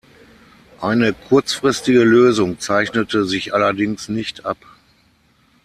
Eine 0.81 1.13
kurzfristige 1.13 2.01
Lösung 2.03 2.59
zeichnete 2.59 3.23
sich 3.25 3.53
allerdings 3.53 4.09
nicht 4.09 4.47
ab. 4.47 4.57